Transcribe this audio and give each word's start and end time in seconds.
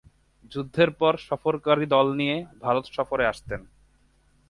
যুদ্ধের 0.51 0.89
পর 0.91 1.13
সফরকারী 1.27 1.85
দল 1.85 2.07
নিয় 2.15 2.37
ভারত 2.61 2.85
সফরে 2.95 3.25
আসতেন। 3.25 3.61